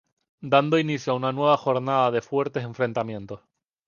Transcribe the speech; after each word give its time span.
Dando 0.53 0.79
inicio 0.79 1.13
a 1.13 1.15
una 1.15 1.31
nueva 1.31 1.55
jornada 1.57 2.09
de 2.09 2.23
fuertes 2.23 2.63
enfrentamientos. 2.63 3.39